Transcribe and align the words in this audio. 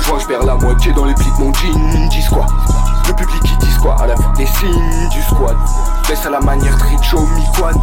joie, 0.00 0.18
je 0.18 0.26
perds 0.26 0.44
la 0.44 0.56
moitié 0.56 0.92
dans 0.92 1.04
les 1.04 1.14
plis 1.14 1.30
mon 1.38 1.52
jean. 1.52 2.08
Dis 2.08 2.24
quoi 2.30 2.46
Le 3.08 3.14
public 3.14 3.42
qui 3.42 3.56
dit 3.58 3.76
quoi 3.80 3.96
À 4.00 4.06
la 4.06 4.14
vue 4.14 4.32
des 4.36 4.46
signes 4.46 5.08
du 5.10 5.22
squad. 5.22 5.56
Laisse 6.08 6.24
à 6.26 6.30
la 6.30 6.40
manière 6.40 6.76
Tricho, 6.78 7.20
mi-quad. 7.20 7.76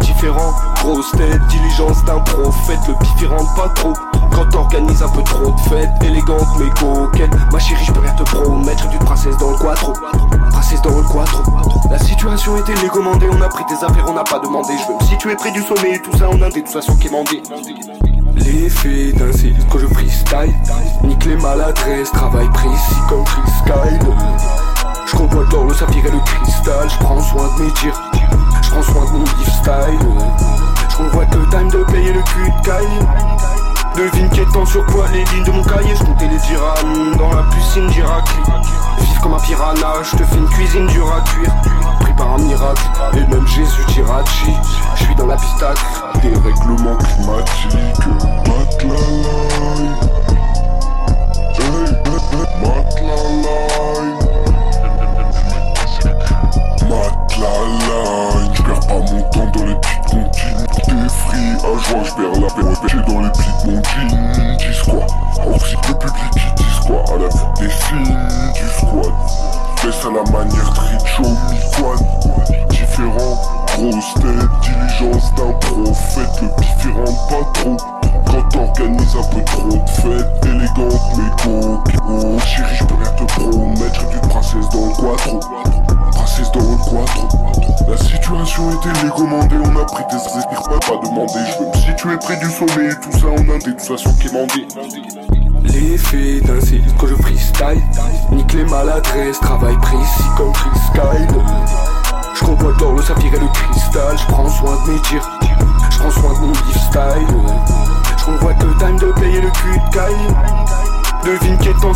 Différent, 0.00 0.52
grosse 0.82 1.10
tête, 1.12 1.40
diligence 1.48 2.04
d'un 2.04 2.20
prophète. 2.20 2.80
Le 2.88 2.94
pif 2.94 3.28
pas 3.56 3.68
trop. 3.74 3.92
Quand 4.32 4.46
t'organises 4.50 5.02
un 5.02 5.08
peu 5.08 5.22
trop 5.22 5.50
de 5.50 5.60
fêtes, 5.60 5.90
élégante 6.02 6.48
mais 6.58 6.70
coquette. 6.80 7.30
Ma 7.52 7.58
chérie, 7.58 7.84
je 7.84 7.92
peux 7.92 8.00
rien 8.00 8.14
te 8.14 8.22
promettre. 8.22 8.88
Du 8.88 8.98
princesse 8.98 9.36
dans 9.38 9.50
le 9.50 9.58
quattro. 9.58 9.92
Princesse 10.50 10.82
dans 10.82 10.96
le 10.96 11.02
quattro. 11.02 11.42
La 11.90 11.98
situation 11.98 12.56
était 12.56 12.74
légommandée, 12.74 13.28
on 13.30 13.42
a 13.42 13.48
pris 13.48 13.64
des 13.66 13.84
affaires, 13.84 14.06
on 14.08 14.14
n'a 14.14 14.24
pas 14.24 14.38
demandé. 14.38 14.72
Je 14.78 14.88
veux 14.88 14.98
me 14.98 15.04
situer 15.04 15.36
près 15.36 15.50
du 15.50 15.62
sommet 15.62 15.94
et 15.94 16.02
tout 16.02 16.16
ça 16.16 16.28
en 16.28 16.34
indé, 16.34 16.48
de 16.48 16.60
toute 16.60 16.68
façon 16.68 16.96
qui 16.96 17.08
mandé. 17.10 17.42
L'effet 18.44 19.12
d'un 19.12 19.32
site 19.32 19.68
que 19.68 19.78
je 19.78 19.86
freestyle. 19.86 20.54
Nique 21.04 21.24
les 21.24 21.36
maladresses, 21.36 22.10
travail 22.12 22.48
précis 22.50 23.00
comme 23.08 23.24
Chris 23.24 23.52
Kyle. 23.64 24.00
Je 25.06 25.16
convoite 25.16 25.52
l'or, 25.52 25.64
le 25.66 25.74
saphir 25.74 26.04
et 26.06 26.10
le 26.10 26.18
cristal. 26.20 26.88
Je 26.90 26.98
prends 26.98 27.20
soin 27.20 27.48
de 27.56 27.62
mes 27.62 27.72
tirs 27.72 28.00
Je 28.62 28.70
prends 28.70 28.82
soin 28.82 29.04
de 29.06 29.18
mon 29.18 29.24
lifestyle. 29.24 29.98
Je 30.90 30.96
convoite 30.96 31.34
le 31.34 31.48
time 31.48 31.70
de 31.70 31.84
payer 31.92 32.12
le 32.12 32.22
cul 32.22 32.50
de 32.50 32.62
Kyle. 32.62 33.06
Devine 33.96 34.28
qu'étant 34.30 34.64
sur 34.64 34.84
quoi 34.86 35.06
les 35.12 35.24
lignes 35.24 35.44
de 35.44 35.52
mon 35.52 35.62
cahier. 35.62 35.94
Je 35.94 36.04
comptais 36.04 36.28
les 36.28 36.38
dirhams 36.38 37.16
dans 37.16 37.34
la 37.34 37.42
piscine 37.54 37.86
d'Irakli 37.88 38.40
Vive 38.98 39.20
comme 39.20 39.34
un 39.34 39.40
piranha, 39.40 40.02
je 40.02 40.16
te 40.16 40.24
fais 40.24 40.36
une 40.36 40.48
cuisine 40.48 40.86
dure 40.86 41.12
à 41.14 41.20
cuire. 41.22 41.52
Par 42.16 42.34
un 42.34 42.38
miracle, 42.38 42.82
et 43.14 43.26
même 43.26 43.46
Jésus 43.46 43.84
d'Irachi 43.88 44.52
Je 44.96 45.04
suis 45.04 45.14
dans 45.14 45.26
la 45.26 45.36
pistache, 45.36 45.78
des 46.20 46.28
règlements 46.28 46.96
climatiques 46.96 48.31
Pas 58.88 58.94
mon 58.94 59.22
temps 59.30 59.46
dans 59.52 59.64
les 59.64 59.74
petites 59.76 60.04
comptines. 60.06 60.66
T'es 60.84 61.08
free 61.08 61.52
à 61.58 61.78
joie, 61.78 62.02
je 62.04 62.14
perds 62.14 62.40
la 62.40 62.48
paix 62.48 62.88
J'ai 62.88 62.96
dans 63.12 63.20
les 63.20 63.30
mon 63.64 63.82
jean 63.82 64.56
Dis 64.58 64.90
quoi 64.90 65.06
si 65.64 65.74
le 65.74 65.98
public 65.98 66.30
qui 66.34 66.62
disent 66.62 66.80
quoi 66.86 67.04
À 67.08 67.18
la 67.18 67.28
vue 67.28 67.48
des 67.58 67.70
signes 67.70 68.18
du 68.54 68.68
squad 68.78 69.12
Laisse 69.84 70.04
à 70.04 70.10
la 70.10 70.30
manière 70.30 70.72
Tricho, 70.72 71.22
mi-quad 71.50 72.68
Différent, 72.70 73.34
grosse 73.66 74.14
tête, 74.14 74.50
diligence 74.62 75.34
d'un 75.34 75.52
prophète 75.60 76.42
Le 76.84 76.92
rentre 76.92 77.26
pas 77.28 77.60
trop 77.60 77.76
quand 78.26 78.48
t'organises 78.50 79.16
un 79.16 79.34
peu 79.34 79.44
trop 79.44 79.68
de 79.68 79.90
fêtes 79.90 80.46
Élégante 80.46 81.00
mais 81.16 81.30
coquille 81.42 81.98
Oh 82.08 82.38
chérie 82.40 82.76
je 82.76 82.84
peux 82.84 82.94
rien 82.94 83.12
te 83.12 83.24
promettre 83.24 84.00
J'ai 84.00 84.20
du 84.20 84.28
princesse 84.28 84.68
dans 84.72 84.86
le 84.86 84.92
quattro 84.94 85.40
La 87.88 87.96
situation 87.96 88.70
était 88.70 89.02
légommandée 89.02 89.56
On 89.64 89.80
a 89.80 89.84
pris 89.86 90.04
des 90.10 90.16
esprits 90.16 90.56
pas, 90.56 90.78
pas 90.78 91.00
demandé. 91.02 91.32
Je 91.46 91.58
veux 91.58 91.68
me 91.68 91.74
situer 91.74 92.16
près 92.18 92.36
du 92.36 92.50
sommet 92.50 92.90
Et 92.90 92.94
tout 93.00 93.12
ça 93.18 93.28
en 93.28 93.38
indé 93.38 93.66
de 93.66 93.70
toute 93.70 93.80
façon 93.80 94.12
qui 94.20 94.30
mandé 94.32 94.66
L'effet 95.64 96.40
d'un 96.40 96.60
site 96.60 96.96
que 96.98 97.06
je 97.06 97.14
freestyle 97.14 97.82
Nique 98.30 98.52
les 98.52 98.64
maladresses, 98.64 99.40
travail 99.40 99.76
précis 99.78 100.24
comme 100.36 100.52
Chris 100.52 100.80
Kyle. 100.92 101.34
Je 102.34 102.44
convoite 102.44 102.80
l'or, 102.80 102.92
le 102.92 103.02
saphir 103.02 103.32
et 103.34 103.38
le 103.38 103.48
cristal 103.48 104.18
Je 104.18 104.26
prends 104.26 104.48
soin 104.50 104.76
de 104.84 104.92
mes 104.92 105.00
tirs 105.00 105.30
Je 105.90 105.98
prends 105.98 106.10
soin 106.10 106.34
de 106.34 106.46
mon 106.46 106.52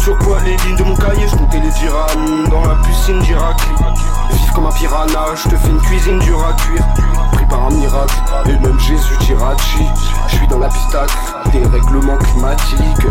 sur 0.06 0.17
quoi 0.19 0.39
les 0.44 0.56
lignes 0.59 0.77
de 0.77 0.84
mon 0.84 0.94
cahier 0.94 1.27
Je 1.28 1.34
comptais 1.34 1.59
les 1.59 1.71
dirhams 1.71 2.49
dans 2.49 2.65
la 2.65 2.77
piscine 2.77 3.19
d'Irakli 3.19 3.72
Vive 4.31 4.53
comme 4.53 4.67
un 4.67 4.71
piranha, 4.71 5.34
je 5.34 5.49
te 5.49 5.56
fais 5.56 5.69
une 5.69 5.81
cuisine 5.81 6.21
dure 6.21 6.47
à 6.47 6.53
cuire. 6.53 6.87
Pris 7.33 7.44
par 7.47 7.67
un 7.67 7.71
miracle, 7.71 8.15
et 8.47 8.56
même 8.61 8.78
Jésus 8.78 9.17
d'Irachi 9.22 9.84
Je 10.28 10.37
suis 10.37 10.47
dans 10.47 10.61
la 10.61 10.69
pistache, 10.69 11.11
des 11.50 11.67
règlements 11.67 12.19
climatiques 12.19 13.06